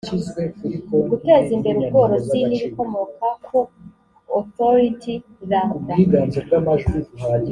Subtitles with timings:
[1.09, 3.59] guteza imbere ubworozi n ibikomoka ku
[4.37, 5.13] authority
[5.49, 5.95] rarda